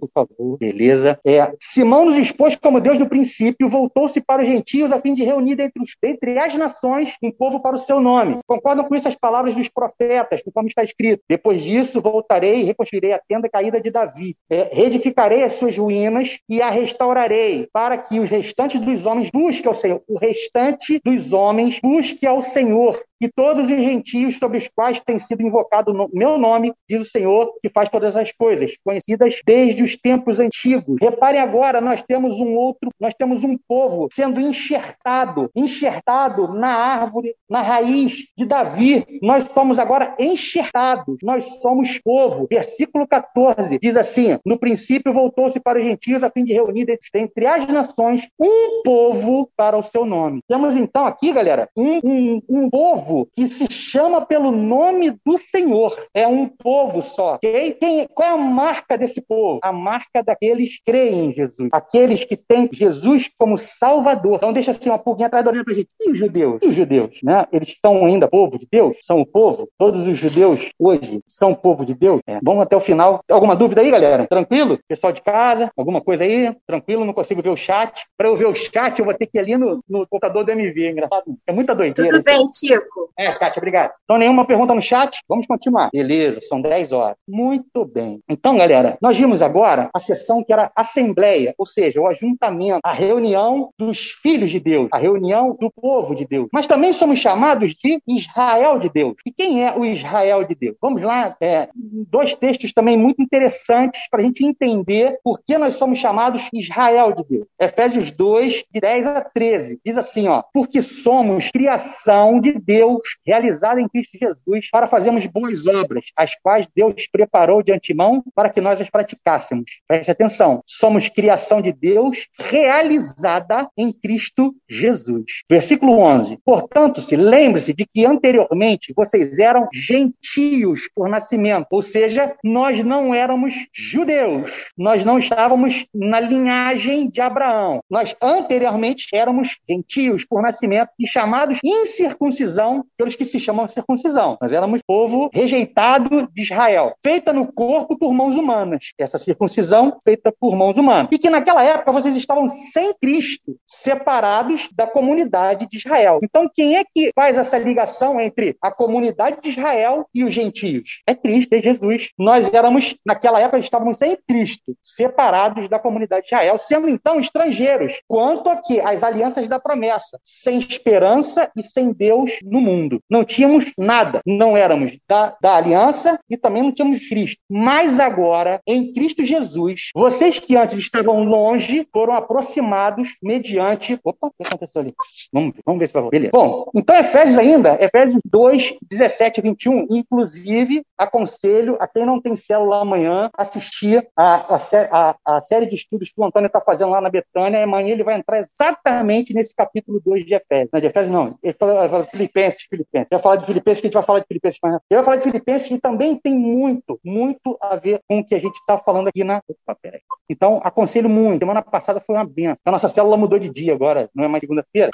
[0.00, 0.58] por favor.
[0.58, 1.18] Beleza.
[1.24, 5.24] É, Simão nos expôs como Deus no princípio, voltou-se para os gentios a fim de
[5.24, 8.38] reunir dentre, os, dentre as nações um povo para o seu nome.
[8.46, 11.22] Concordam com isso as palavras dos profetas, conforme está escrito.
[11.28, 14.36] Depois disso, voltarei e reconstruirei a tenda caída de Davi.
[14.50, 19.66] É, reedificarei as suas ruínas e a restaurarei, para que os restantes dos homens busquem
[19.68, 20.02] ao Senhor.
[20.08, 25.16] O restante dos homens busque ao Senhor e todos os gentios sobre os quais tem
[25.16, 29.84] sido invocado o meu nome, diz o Senhor, que faz todas as coisas, conhecidas desde
[29.84, 30.96] os tempos antigos.
[31.00, 37.36] Reparem agora, nós temos um outro, nós temos um povo sendo enxertado, enxertado na árvore,
[37.48, 39.06] na raiz de Davi.
[39.22, 42.48] Nós somos agora enxertados, nós somos povo.
[42.50, 47.46] Versículo 14 diz assim: No princípio voltou-se para os gentios a fim de reunir entre
[47.46, 50.40] as nações um povo para o seu nome.
[50.48, 55.38] Temos então aqui, galera, um, um, um povo povo que se chama pelo nome do
[55.50, 55.96] Senhor.
[56.14, 57.34] É um povo só.
[57.36, 57.72] Okay?
[57.72, 59.60] Quem, qual é a marca desse povo?
[59.62, 61.68] A marca daqueles que creem em Jesus.
[61.72, 64.36] Aqueles que têm Jesus como Salvador.
[64.36, 65.88] Então deixa assim uma pulguinha atrás da orelha pra gente.
[66.00, 66.60] E os judeus?
[66.62, 67.18] E os judeus?
[67.22, 67.46] Né?
[67.52, 68.96] Eles são ainda povo de Deus?
[69.02, 69.68] São o povo?
[69.78, 72.20] Todos os judeus hoje são povo de Deus?
[72.26, 72.38] É.
[72.42, 73.20] Vamos até o final.
[73.30, 74.26] Alguma dúvida aí, galera?
[74.26, 74.78] Tranquilo?
[74.88, 75.70] Pessoal de casa?
[75.76, 76.54] Alguma coisa aí?
[76.66, 77.04] Tranquilo?
[77.04, 77.92] Não consigo ver o chat.
[78.16, 80.52] Para eu ver o chat, eu vou ter que ir ali no, no computador do
[80.52, 80.90] MV.
[80.90, 81.36] Engraçado.
[81.46, 82.10] É muita doideira.
[82.10, 83.01] Tudo bem, Tico.
[83.18, 83.92] É, Kátia, obrigado.
[84.04, 85.18] Então, nenhuma pergunta no chat?
[85.28, 85.90] Vamos continuar.
[85.92, 87.16] Beleza, são 10 horas.
[87.28, 88.20] Muito bem.
[88.28, 92.92] Então, galera, nós vimos agora a sessão que era assembleia, ou seja, o ajuntamento, a
[92.92, 96.48] reunião dos filhos de Deus, a reunião do povo de Deus.
[96.52, 99.14] Mas também somos chamados de Israel de Deus.
[99.26, 100.76] E quem é o Israel de Deus?
[100.80, 105.74] Vamos lá, é, dois textos também muito interessantes para a gente entender por que nós
[105.74, 107.46] somos chamados Israel de Deus.
[107.60, 109.80] Efésios 2, de 10 a 13.
[109.84, 115.24] Diz assim, ó, porque somos criação de Deus Deus realizada em Cristo Jesus para fazermos
[115.26, 119.64] boas obras, as quais Deus preparou de antemão para que nós as praticássemos.
[119.86, 125.24] Preste atenção, somos criação de Deus realizada em Cristo Jesus.
[125.48, 126.38] Versículo 11.
[126.44, 133.14] Portanto, se lembre-se de que anteriormente vocês eram gentios por nascimento, ou seja, nós não
[133.14, 137.80] éramos judeus, nós não estávamos na linhagem de Abraão.
[137.88, 144.38] Nós anteriormente éramos gentios por nascimento e chamados incircuncisão pelos que se chamam circuncisão.
[144.40, 148.92] Nós éramos povo rejeitado de Israel, feita no corpo por mãos humanas.
[148.98, 151.08] Essa circuncisão feita por mãos humanas.
[151.10, 156.20] E que naquela época vocês estavam sem Cristo, separados da comunidade de Israel.
[156.22, 161.00] Então, quem é que faz essa ligação entre a comunidade de Israel e os gentios?
[161.06, 162.10] É Cristo, é Jesus.
[162.18, 167.92] Nós éramos, naquela época, estávamos sem Cristo, separados da comunidade de Israel, sendo então estrangeiros,
[168.06, 173.00] quanto a que as alianças da promessa, sem esperança e sem Deus no mundo.
[173.10, 174.20] Não tínhamos nada.
[174.26, 177.38] Não éramos da, da aliança e também não tínhamos Cristo.
[177.50, 183.98] Mas agora, em Cristo Jesus, vocês que antes estavam longe foram aproximados mediante.
[184.04, 184.94] Opa, o que aconteceu ali?
[185.32, 186.08] Vamos, vamos ver se vai.
[186.10, 186.30] Beleza.
[186.32, 192.36] Bom, então Efésios ainda, Efésios 2, 17 e 21, inclusive aconselho a quem não tem
[192.36, 194.58] célula amanhã assistir a, a,
[194.90, 197.62] a, a série de estudos que o Antônio está fazendo lá na Betânia.
[197.62, 200.70] Amanhã ele vai entrar exatamente nesse capítulo 2 de Efésios.
[200.72, 203.08] Não, de Efésios não, ele fala Filipenses, Filipenses.
[203.10, 205.04] Eu vou falar de Filipenses, que a gente vai falar de Filipenses mais Eu vou
[205.04, 208.56] falar de Filipenses que também tem muito, muito a ver com o que a gente
[208.56, 209.42] está falando aqui na.
[209.48, 210.00] Opa, peraí.
[210.28, 211.40] Então, aconselho muito.
[211.40, 212.56] Semana passada foi uma benção.
[212.64, 214.90] A nossa célula mudou de dia agora, não é mais segunda-feira.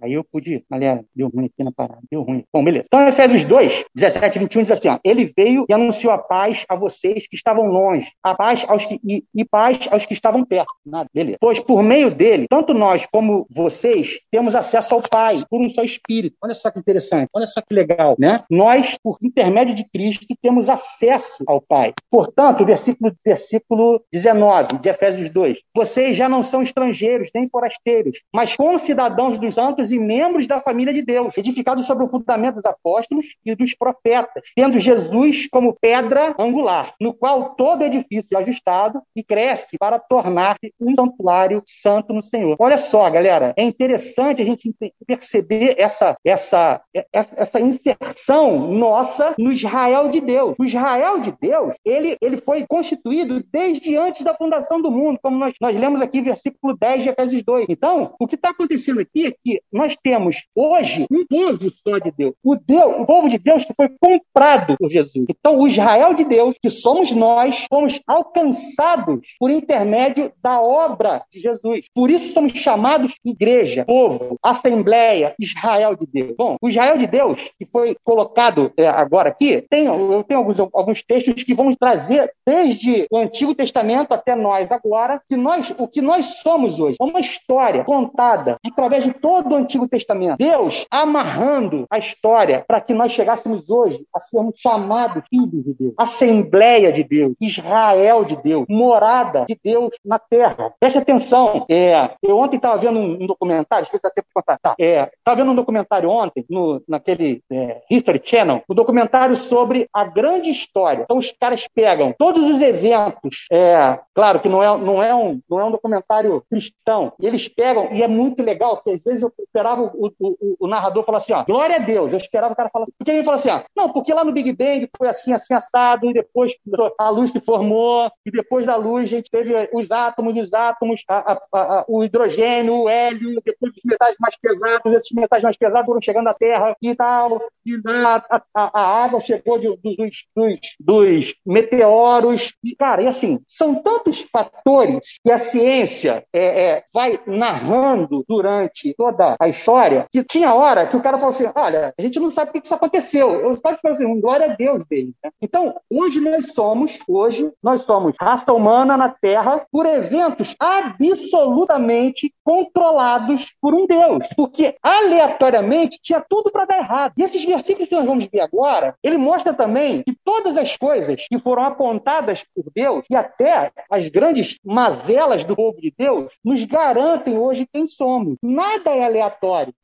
[0.00, 2.44] Aí eu pude, aliás, deu ruim aqui na parada, deu ruim.
[2.52, 2.84] Bom, beleza.
[2.86, 6.64] Então, Efésios 2, 17 e 21 diz assim: ó, Ele veio e anunciou a paz
[6.68, 10.44] a vocês que estavam longe, a paz aos que, e, e paz aos que estavam
[10.44, 10.72] perto.
[10.84, 11.38] Nada, beleza.
[11.40, 15.82] Pois por meio dele, tanto nós como vocês temos acesso ao Pai por um só
[15.82, 16.36] Espírito.
[16.42, 18.44] Olha só que interessante, olha só que legal, né?
[18.50, 21.92] Nós, por intermédio de Cristo, temos acesso ao Pai.
[22.10, 28.54] Portanto, versículo, versículo 19 de Efésios 2: Vocês já não são estrangeiros nem forasteiros, mas
[28.56, 33.26] concidadãos dos santos e membros da família de Deus, edificados sobre o fundamento dos apóstolos
[33.44, 39.22] e dos profetas, tendo Jesus como pedra angular, no qual todo edifício é ajustado e
[39.22, 42.56] cresce para tornar-se um santuário santo no Senhor.
[42.58, 44.74] Olha só, galera, é interessante a gente
[45.06, 46.80] perceber essa, essa,
[47.12, 50.54] essa inserção nossa no Israel de Deus.
[50.58, 55.38] O Israel de Deus, ele, ele foi constituído desde antes da fundação do mundo, como
[55.38, 57.66] nós, nós lemos aqui versículo 10 de Efésios 2.
[57.68, 62.10] Então, o que está acontecendo aqui é que nós temos hoje um povo só de
[62.10, 62.34] Deus.
[62.44, 65.24] O, Deus, o povo de Deus que foi comprado por Jesus.
[65.28, 71.38] Então, o Israel de Deus, que somos nós, fomos alcançados por intermédio da obra de
[71.38, 71.86] Jesus.
[71.94, 76.34] Por isso somos chamados igreja, povo, assembleia, Israel de Deus.
[76.36, 80.58] Bom, o Israel de Deus, que foi colocado é, agora aqui, tem, eu tenho alguns,
[80.58, 85.86] alguns textos que vão trazer desde o Antigo Testamento até nós agora, que nós, o
[85.86, 86.96] que nós somos hoje.
[87.00, 90.38] Uma história contada através de todo o Antigo Testamento.
[90.38, 95.94] Deus amarrando a história para que nós chegássemos hoje a sermos chamados filhos de Deus,
[95.98, 100.72] Assembleia de Deus, Israel de Deus, morada de Deus na terra.
[100.80, 101.66] Preste atenção.
[101.68, 104.58] É, eu ontem estava vendo um, um documentário, deixa eu ver se tempo contar.
[104.58, 109.86] Tá, é, estava vendo um documentário ontem, no, naquele é, History Channel, um documentário sobre
[109.92, 111.02] a grande história.
[111.02, 115.40] Então, os caras pegam todos os eventos, é, claro que não é, não, é um,
[115.48, 119.22] não é um documentário cristão, e eles pegam, e é muito legal, porque às vezes
[119.22, 122.56] eu esperava o, o, o, narrador falar assim, ó, glória a Deus, eu esperava o
[122.56, 125.32] cara falar, porque ele fala assim, ó, não, porque lá no Big Bang foi assim,
[125.32, 126.52] assim, assado, e depois
[126.98, 131.02] a luz se formou, e depois da luz a gente teve os átomos, os átomos,
[131.08, 135.56] a, a, a, o hidrogênio, o hélio, depois os metais mais pesados, esses metais mais
[135.56, 139.96] pesados foram chegando à Terra e tal, e a, a, água chegou de, dos,
[140.36, 146.84] dos, dos meteoros, e, cara, e assim, são tantos fatores que a ciência é, é,
[146.94, 151.94] vai narrando durante toda a história, que tinha hora que o cara falou assim: olha,
[151.98, 153.40] a gente não sabe por que isso aconteceu.
[153.40, 155.12] Eu pode falar assim, glória a Deus dele.
[155.22, 155.30] Né?
[155.40, 163.46] Então, hoje nós somos, hoje, nós somos raça humana na Terra por eventos absolutamente controlados
[163.60, 164.26] por um Deus.
[164.36, 167.12] Porque aleatoriamente tinha tudo para dar errado.
[167.16, 171.24] E esses versículos que nós vamos ver agora, ele mostra também que todas as coisas
[171.28, 176.62] que foram apontadas por Deus e até as grandes mazelas do povo de Deus nos
[176.64, 178.36] garantem hoje quem somos.
[178.42, 179.37] Nada é aleatório,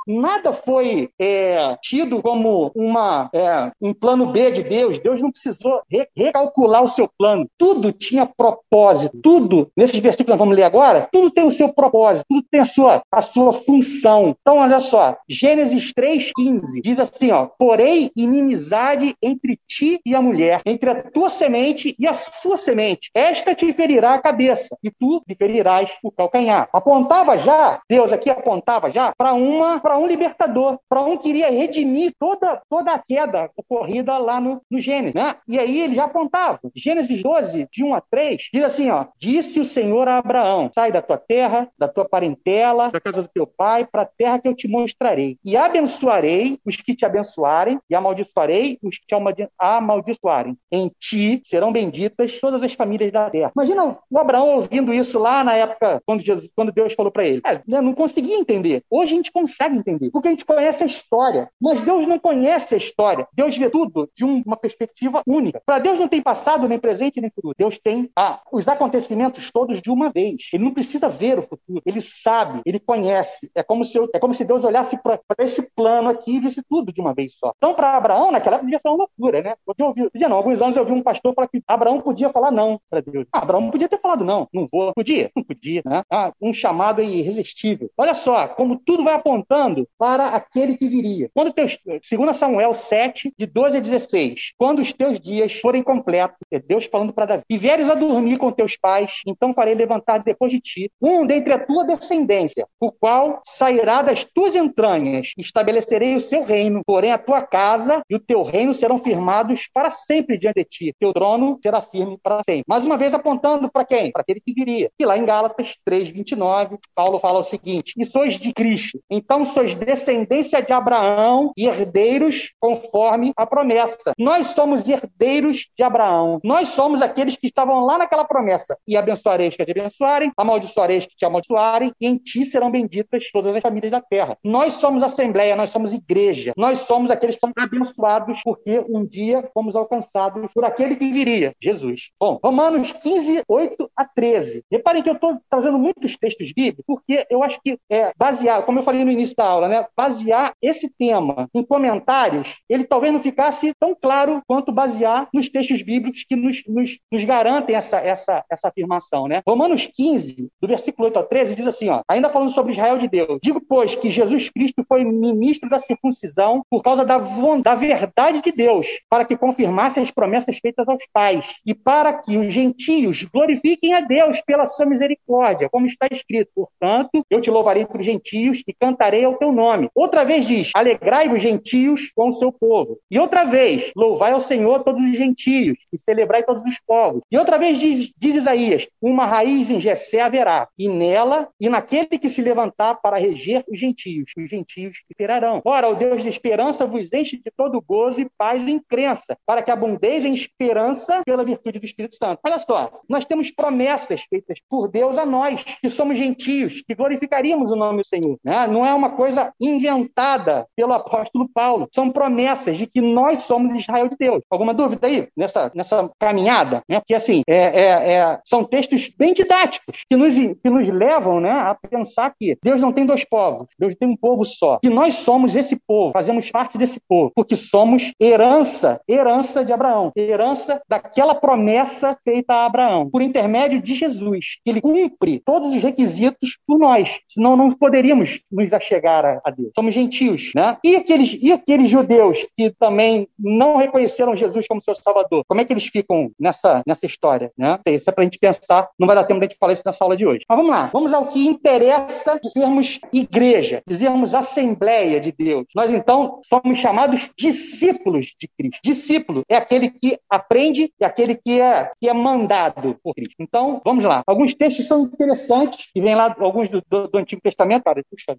[0.07, 4.99] nada foi é, tido como uma, é, um plano B de Deus.
[4.99, 7.49] Deus não precisou re recalcular o seu plano.
[7.59, 9.19] Tudo tinha propósito.
[9.23, 12.61] Tudo, nesses versículos que nós vamos ler agora, tudo tem o seu propósito, tudo tem
[12.61, 14.37] a sua, a sua função.
[14.41, 20.63] Então, olha só, Gênesis 3,15 diz assim: ó, porém, inimizade entre ti e a mulher,
[20.65, 23.11] entre a tua semente e a sua semente.
[23.15, 26.69] Esta te ferirá a cabeça, e tu lhe ferirás o calcanhar.
[26.73, 31.51] Apontava já, Deus aqui apontava já para uma para um libertador, para um que iria
[31.51, 35.15] redimir toda, toda a queda ocorrida lá no, no Gênesis.
[35.15, 35.37] Né?
[35.47, 36.59] E aí ele já apontava.
[36.75, 40.93] Gênesis 12, de 1 a 3, diz assim: ó, disse o Senhor a Abraão: sai
[40.93, 44.49] da tua terra, da tua parentela, da casa do teu pai, para a terra que
[44.49, 45.39] eu te mostrarei.
[45.45, 49.15] E abençoarei os que te abençoarem, e amaldiçoarei os que te
[49.59, 50.57] amaldiçoarem.
[50.71, 53.53] Em ti serão benditas todas as famílias da terra.
[53.57, 57.41] Imagina o Abraão ouvindo isso lá na época, quando, Jesus, quando Deus falou para ele.
[57.47, 58.83] É, né, não conseguia entender.
[58.91, 61.49] Hoje gente consegue entender, porque a gente conhece a história.
[61.61, 63.27] Mas Deus não conhece a história.
[63.33, 65.63] Deus vê tudo de uma perspectiva única.
[65.65, 67.55] Para Deus não tem passado, nem presente, nem futuro.
[67.59, 70.37] Deus tem ah, os acontecimentos todos de uma vez.
[70.53, 71.83] Ele não precisa ver o futuro.
[71.85, 73.51] Ele sabe, ele conhece.
[73.55, 76.63] É como se, eu, é como se Deus olhasse para esse plano aqui e visse
[76.69, 77.53] tudo de uma vez só.
[77.57, 79.55] Então, para Abraão, naquela época, podia ser uma loucura, né?
[79.79, 80.37] Eu ouvi, podia não.
[80.37, 83.27] Alguns anos eu vi um pastor falar que Abraão podia falar não para Deus.
[83.33, 84.93] Ah, Abraão podia ter falado não, não vou.
[84.95, 85.31] Podia?
[85.35, 86.03] Não podia, né?
[86.11, 87.91] Ah, um chamado irresistível.
[87.97, 91.31] Olha só, como tudo vai apontando para aquele que viria.
[91.35, 96.37] Quando teus, segundo Samuel 7, de 12 a 16, quando os teus dias forem completos,
[96.51, 100.23] é Deus falando para Davi, e vieres a dormir com teus pais, então farei levantar
[100.23, 106.15] depois de ti um dentre a tua descendência, o qual sairá das tuas entranhas, estabelecerei
[106.15, 110.39] o seu reino, porém a tua casa e o teu reino serão firmados para sempre
[110.39, 112.65] diante de ti, teu trono será firme para sempre.
[112.67, 114.13] Mais uma vez apontando para quem?
[114.13, 114.91] Para aquele que viria.
[114.99, 119.75] E lá em Gálatas 3:29, Paulo fala o seguinte: "E sois de Cristo, então sois
[119.75, 124.13] descendência de Abraão e herdeiros conforme a promessa.
[124.19, 126.41] Nós somos herdeiros de Abraão.
[126.43, 128.77] Nós somos aqueles que estavam lá naquela promessa.
[128.87, 132.71] E abençoarei os que te abençoarem, amaldiçoarei os que te amaldiçoarem, e em ti serão
[132.71, 134.37] benditas todas as famílias da terra.
[134.43, 136.53] Nós somos assembleia, nós somos igreja.
[136.57, 141.55] Nós somos aqueles que são abençoados porque um dia fomos alcançados por aquele que viria,
[141.61, 142.09] Jesus.
[142.19, 144.65] Bom, Romanos 15, 8 a 13.
[144.71, 148.79] Reparem que eu estou trazendo muitos textos bíblicos porque eu acho que é baseado, como
[148.79, 149.87] eu falei falei no início da aula, né?
[149.97, 155.83] Basear esse tema em comentários, ele talvez não ficasse tão claro quanto basear nos textos
[155.83, 159.43] bíblicos que nos, nos, nos garantem essa, essa, essa afirmação, né?
[159.47, 163.09] Romanos 15, do versículo 8 ao 13, diz assim, ó, ainda falando sobre Israel de
[163.09, 167.19] Deus, digo, pois, que Jesus Cristo foi ministro da circuncisão por causa da,
[167.63, 172.37] da verdade de Deus, para que confirmasse as promessas feitas aos pais, e para que
[172.37, 177.87] os gentios glorifiquem a Deus pela sua misericórdia, como está escrito, portanto, eu te louvarei
[177.99, 179.89] os gentios e cantarei ao teu nome.
[179.95, 182.99] Outra vez diz, alegrai-vos gentios com o seu povo.
[183.11, 187.23] E outra vez, louvai ao Senhor todos os gentios e celebrai todos os povos.
[187.31, 192.19] E outra vez diz, diz Isaías, uma raiz em Jessé haverá, e nela e naquele
[192.19, 195.63] que se levantar para reger os gentios, os gentios esperarão.
[195.65, 199.63] Ora, o Deus de esperança vos enche de todo gozo e paz em crença, para
[199.63, 202.41] que abundeis em esperança pela virtude do Espírito Santo.
[202.45, 207.71] Olha só, nós temos promessas feitas por Deus a nós, que somos gentios, que glorificaríamos
[207.71, 208.39] o nome do Senhor.
[208.45, 208.67] Né?
[208.75, 211.89] Não é uma coisa inventada pelo apóstolo Paulo.
[211.95, 214.43] São promessas de que nós somos Israel de Deus.
[214.51, 216.83] Alguma dúvida aí nessa, nessa caminhada?
[216.89, 216.99] Né?
[216.99, 221.53] Porque, assim, é, é, é, são textos bem didáticos que nos, que nos levam né,
[221.53, 224.81] a pensar que Deus não tem dois povos, Deus tem um povo só.
[224.83, 230.11] Que nós somos esse povo, fazemos parte desse povo, porque somos herança, herança de Abraão,
[230.17, 234.57] herança daquela promessa feita a Abraão, por intermédio de Jesus.
[234.67, 239.71] Ele cumpre todos os requisitos por nós, senão não poderíamos nos achegar a, a Deus.
[239.75, 240.77] Somos gentios, né?
[240.83, 245.65] E aqueles, e aqueles judeus que também não reconheceram Jesus como seu Salvador, como é
[245.65, 247.79] que eles ficam nessa, nessa história, né?
[247.87, 249.83] Isso é para a gente pensar, não vai dar tempo de a gente falar isso
[249.85, 250.45] nessa aula de hoje.
[250.49, 255.67] Mas vamos lá, vamos ao que interessa dizermos igreja, dizermos assembleia de Deus.
[255.75, 258.81] Nós então somos chamados discípulos de Cristo.
[258.83, 263.35] Discípulo é aquele que aprende e aquele que é, que é mandado por Cristo.
[263.39, 264.23] Então, vamos lá.
[264.27, 267.85] Alguns textos são interessantes, que vêm lá, alguns do, do, do Antigo Testamento.
[267.85, 268.37] Cara, puxa,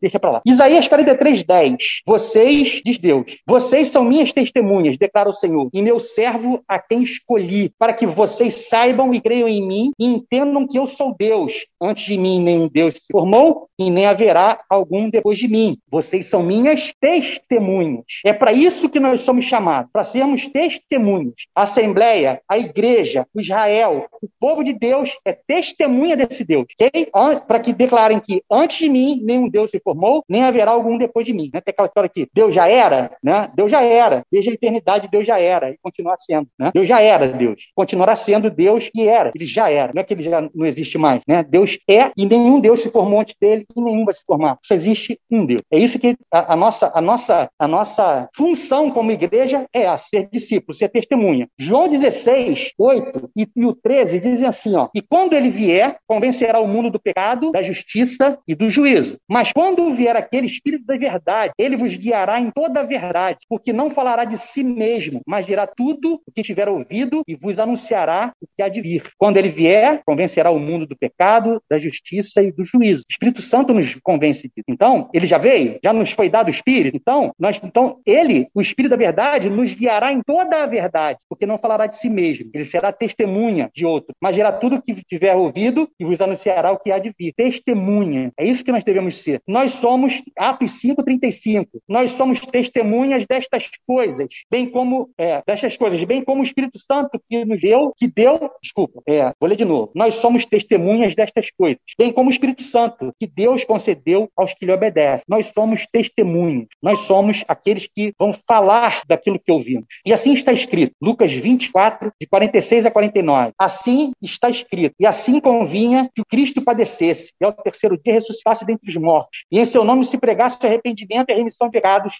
[0.00, 0.42] Deixa para lá.
[0.44, 1.76] Isaías 43, 10.
[2.06, 7.02] Vocês, diz Deus, vocês são minhas testemunhas, declara o Senhor, e meu servo a quem
[7.02, 11.52] escolhi, para que vocês saibam e creiam em mim e entendam que eu sou Deus.
[11.80, 15.78] Antes de mim, nenhum Deus se formou e nem haverá algum depois de mim.
[15.90, 18.04] Vocês são minhas testemunhas.
[18.24, 21.34] É para isso que nós somos chamados, para sermos testemunhas.
[21.54, 27.10] A Assembleia, a Igreja, o Israel, o povo de Deus é testemunha desse Deus, ok?
[27.46, 31.26] Para que declarem que antes de mim nenhum Deus se formou, nem haverá algum depois
[31.26, 31.50] de mim.
[31.52, 31.60] Né?
[31.60, 33.50] Tem aquela história aqui, Deus já era, né?
[33.54, 36.70] Deus já era, desde a eternidade Deus já era e continua sendo, né?
[36.72, 40.14] Deus já era Deus, continuará sendo Deus que era, ele já era, não é que
[40.14, 41.42] ele já não existe mais, né?
[41.42, 44.58] Deus é e nenhum Deus se formou antes dele e nenhum vai se formar.
[44.64, 45.62] Só existe um Deus.
[45.70, 49.96] É isso que a, a nossa, a nossa, a nossa função como igreja é a
[49.96, 51.48] ser discípulo, ser testemunha.
[51.58, 56.60] João 16, 8 e, e o 13 dizem assim, ó, e quando ele vier, convencerá
[56.60, 59.16] o mundo do pecado, da justiça e do juízo.
[59.28, 63.72] Mas quando vier aquele Espírito da verdade, ele vos guiará em toda a verdade, porque
[63.72, 68.32] não falará de si mesmo, mas dirá tudo o que tiver ouvido e vos anunciará
[68.40, 69.10] o que há de vir.
[69.16, 73.02] Quando ele vier, convencerá o mundo do pecado, da justiça e do juízo.
[73.02, 74.64] O Espírito Santo nos convence disso.
[74.68, 76.96] Então, ele já veio, já nos foi dado o Espírito.
[76.96, 81.46] Então, nós, então ele, o Espírito da verdade, nos guiará em toda a verdade, porque
[81.46, 82.50] não falará de si mesmo.
[82.52, 86.72] Ele será testemunha de outro, mas dirá tudo o que tiver ouvido e vos anunciará
[86.72, 87.32] o que há de vir.
[87.36, 88.32] Testemunha.
[88.38, 89.40] É isso que nós devemos ser.
[89.46, 96.24] Nós somos, Atos 5,35, nós somos testemunhas destas coisas, bem como, é, destas coisas, bem
[96.24, 99.90] como o Espírito Santo que nos deu, que deu, desculpa, é, vou ler de novo.
[99.94, 104.66] Nós somos testemunhas destas coisas, bem como o Espírito Santo que Deus concedeu aos que
[104.66, 105.24] lhe obedecem.
[105.28, 106.66] Nós somos testemunhas.
[106.82, 109.86] Nós somos aqueles que vão falar daquilo que ouvimos.
[110.04, 113.52] E assim está escrito, Lucas 24, de 46 a 49.
[113.58, 118.53] Assim está escrito, e assim convinha que o Cristo padecesse, e ao terceiro dia ressuscitasse
[118.62, 122.14] dentre os mortos, e em seu nome se pregasse arrependimento e remissão de pecados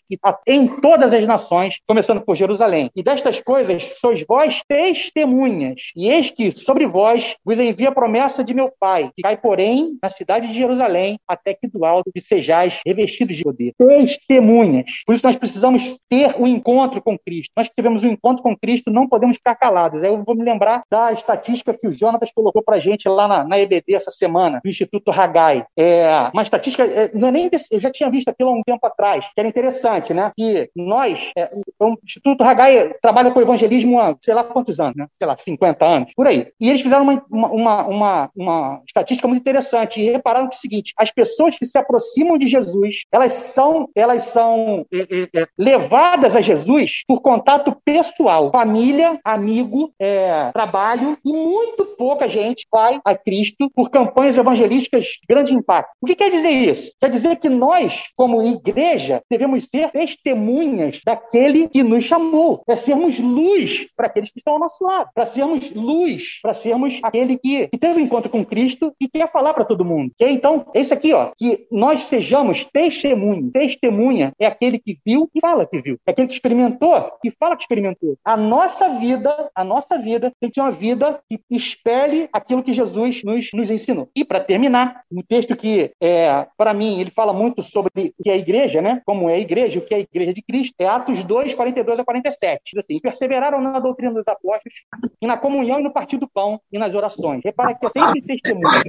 [0.47, 2.91] em todas as nações, começando por Jerusalém.
[2.97, 8.43] E destas coisas sois vós testemunhas, e eis que sobre vós vos envia a promessa
[8.43, 12.81] de meu Pai, que cai, porém, na cidade de Jerusalém, até que do alto sejais
[12.87, 13.73] revestidos de poder.
[13.79, 14.87] Testemunhas.
[15.05, 17.53] Por isso nós precisamos ter o um encontro com Cristo.
[17.57, 20.03] Nós que tivemos um encontro com Cristo, não podemos ficar calados.
[20.03, 23.45] Aí eu vou me lembrar da estatística que o Jonatas colocou para gente lá na,
[23.45, 25.65] na, EBD essa semana, do Instituto Hagai.
[25.77, 28.63] É, uma estatística, é, não é nem desse, eu já tinha visto aquilo há um
[28.63, 30.33] tempo atrás, que era interessante, né?
[30.37, 35.07] Que nós, é, o Instituto Hagai trabalha com evangelismo há sei lá quantos anos, né?
[35.19, 36.49] Sei lá, 50 anos, por aí.
[36.61, 40.61] E eles fizeram uma, uma, uma, uma estatística muito interessante e repararam que é o
[40.61, 45.47] seguinte: as pessoas que se aproximam de Jesus, elas são, elas são é, é, é
[45.59, 53.01] levadas a Jesus por contato pessoal, família, amigo, é, trabalho, e muito pouca gente vai
[53.05, 55.91] a Cristo por campanhas evangelísticas de grande impacto.
[56.01, 56.93] O que que quer dizer isso?
[57.01, 63.19] Quer dizer que nós, como igreja, devemos ser testemunhas daquele que nos chamou, para sermos
[63.19, 67.69] luz para aqueles que estão ao nosso lado, para sermos luz, para sermos aquele que,
[67.69, 70.13] que teve um encontro com Cristo e quer falar para todo mundo.
[70.21, 73.53] Então, é isso aqui, ó, que nós sejamos testemunhas.
[73.53, 75.99] Testemunha é aquele que viu e fala que viu.
[76.07, 78.17] É aquele que experimentou e fala que experimentou.
[78.25, 82.73] A nossa vida, a nossa vida tem que ser uma vida que espelhe aquilo que
[82.73, 84.09] Jesus nos, nos ensinou.
[84.15, 88.29] E para terminar, no texto que, é, para mim, ele fala muito sobre o que
[88.29, 89.01] é a igreja, né?
[89.07, 91.99] Como é a igreja, o que é a igreja de Cristo, é Atos 2, 42
[91.99, 92.61] a 47.
[92.67, 94.81] Diz assim, perseveraram na doutrina dos apóstolos,
[95.23, 97.41] e na comunhão e no partir do pão e nas orações.
[97.43, 98.83] Repara que é sempre testemunho.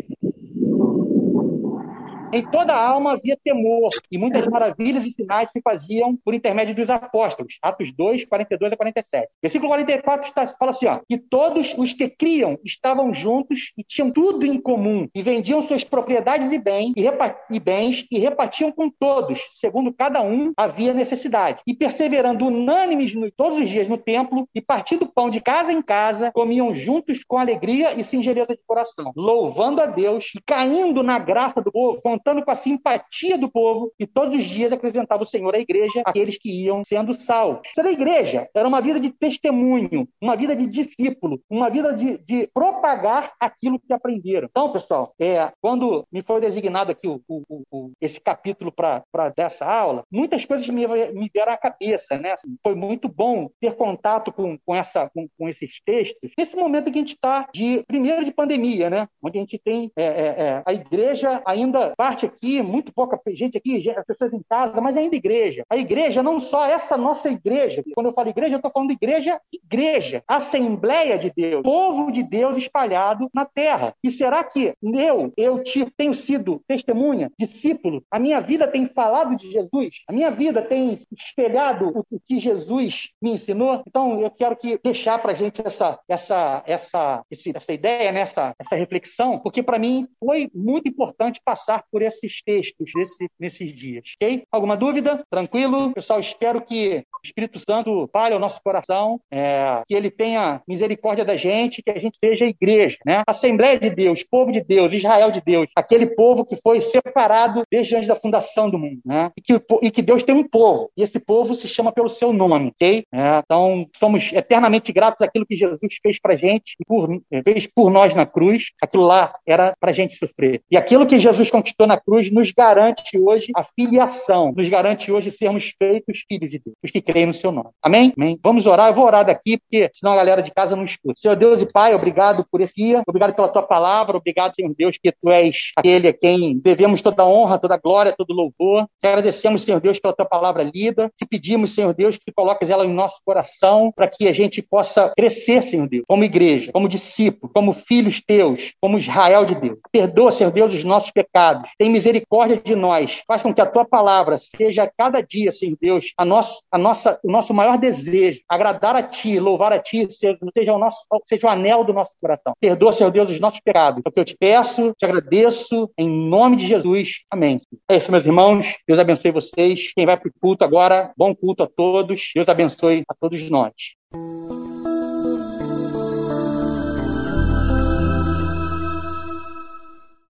[2.33, 6.75] Em toda a alma havia temor, e muitas maravilhas e sinais se faziam por intermédio
[6.75, 7.57] dos apóstolos.
[7.61, 9.27] Atos 2, 42 a 47.
[9.41, 14.11] Versículo 44 está, fala assim: ó, que todos os que criam estavam juntos e tinham
[14.11, 17.05] tudo em comum, e vendiam suas propriedades e, bem, e,
[17.51, 21.61] e bens e repartiam com todos, segundo cada um havia necessidade.
[21.65, 25.81] E perseverando unânimes no, todos os dias no templo, e partindo pão de casa em
[25.81, 31.19] casa, comiam juntos com alegria e singeleza de coração, louvando a Deus e caindo na
[31.19, 35.27] graça do povo, contando com a simpatia do povo, e todos os dias acrescentava o
[35.27, 37.61] Senhor à igreja aqueles que iam sendo salvos.
[37.75, 42.17] Ser a igreja era uma vida de testemunho, uma vida de discípulo, uma vida de,
[42.17, 44.47] de propagar aquilo que aprenderam.
[44.49, 49.03] Então, pessoal, é, quando me foi designado aqui o, o, o, esse capítulo para
[49.37, 52.31] dessa aula, muitas coisas me, me vieram à cabeça, né?
[52.31, 56.91] Assim, foi muito bom ter contato com, com, essa, com, com esses textos, nesse momento
[56.91, 59.07] que a gente está de primeiro de pandemia, né?
[59.21, 63.57] Onde a gente tem é, é, é a igreja ainda parte aqui, muito pouca gente
[63.57, 65.63] aqui, as pessoas em casa, mas ainda igreja.
[65.67, 69.41] A igreja, não só essa nossa igreja, quando eu falo igreja, eu estou falando igreja,
[69.51, 73.95] igreja, Assembleia de Deus, povo de Deus espalhado na terra.
[74.03, 78.03] E será que eu, eu te, tenho sido testemunha, discípulo?
[78.11, 79.95] A minha vida tem falado de Jesus?
[80.07, 83.81] A minha vida tem espelhado o, o que Jesus me ensinou?
[83.87, 88.21] Então, eu quero que deixar para gente essa, essa, essa, essa ideia, né?
[88.21, 93.73] essa, essa reflexão, porque para mim foi muito importante passar por esses textos nesse, nesses
[93.73, 94.03] dias.
[94.21, 94.43] Ok?
[94.51, 95.23] Alguma dúvida?
[95.29, 95.93] Tranquilo?
[95.93, 101.23] Pessoal, espero que o Espírito Santo fale ao nosso coração, é, que ele tenha misericórdia
[101.23, 103.23] da gente, que a gente seja igreja, né?
[103.25, 107.95] Assembleia de Deus, povo de Deus, Israel de Deus, aquele povo que foi separado desde
[107.95, 109.31] antes da fundação do mundo, né?
[109.37, 112.33] E que, e que Deus tem um povo, e esse povo se chama pelo seu
[112.33, 113.05] nome, ok?
[113.09, 117.07] É, então, somos eternamente gratos àquilo que Jesus fez pra gente, e por,
[117.45, 120.61] fez por nós na cruz, aquilo lá era pra gente sofrer.
[120.69, 125.31] E aquilo que Jesus conquistou na cruz nos garante hoje a filiação, nos garante hoje
[125.31, 127.69] sermos feitos filhos de Deus, os que creem no seu nome.
[127.81, 128.13] Amém?
[128.17, 128.39] Amém.
[128.43, 131.19] Vamos orar, eu vou orar daqui, porque senão a galera de casa não escuta.
[131.19, 134.97] Senhor Deus e Pai, obrigado por esse dia, obrigado pela tua palavra, obrigado, Senhor Deus,
[135.01, 138.33] que tu és aquele a quem devemos toda a honra, toda a glória, todo o
[138.33, 138.87] louvor.
[139.01, 141.11] Te agradecemos, Senhor Deus, pela tua palavra lida.
[141.17, 145.11] Te pedimos, Senhor Deus, que coloques ela em nosso coração para que a gente possa
[145.15, 149.79] crescer, Senhor Deus, como igreja, como discípulo, como filhos teus, como Israel de Deus.
[149.91, 153.21] Perdoa, Senhor Deus, os nossos pecados tem misericórdia de nós.
[153.27, 157.19] Faz com que a tua palavra seja cada dia, Senhor Deus, a nosso, a nossa,
[157.23, 161.47] o nosso maior desejo, agradar a ti, louvar a ti, seja, seja o nosso, seja
[161.47, 162.53] o anel do nosso coração.
[162.59, 164.01] Perdoa, Senhor Deus, os nossos pecados.
[164.05, 167.09] É o que eu te peço, te agradeço, em nome de Jesus.
[167.29, 167.61] Amém.
[167.89, 168.75] É isso, meus irmãos.
[168.87, 169.91] Deus abençoe vocês.
[169.93, 172.31] Quem vai para o culto agora, bom culto a todos.
[172.33, 173.73] Deus abençoe a todos nós.